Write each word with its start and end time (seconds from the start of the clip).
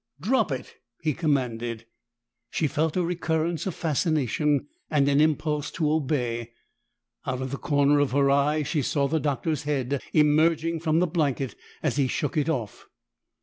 "Drop 0.19 0.51
it!" 0.51 0.77
he 1.03 1.13
commanded. 1.13 1.85
She 2.49 2.65
felt 2.65 2.97
a 2.97 3.03
recurrence 3.05 3.67
of 3.67 3.75
fascination, 3.75 4.65
and 4.89 5.07
an 5.07 5.21
impulse 5.21 5.69
to 5.73 5.91
obey. 5.91 6.53
Out 7.27 7.39
of 7.39 7.51
the 7.51 7.57
corner 7.59 7.99
of 7.99 8.09
her 8.11 8.31
eye, 8.31 8.63
she 8.63 8.81
saw 8.81 9.07
the 9.07 9.19
Doctor's 9.19 9.61
head 9.65 10.01
emerging 10.11 10.79
from 10.79 11.01
the 11.01 11.05
blanket 11.05 11.53
as 11.83 11.97
he 11.97 12.07
shook 12.07 12.35
it 12.35 12.49
off. 12.49 12.87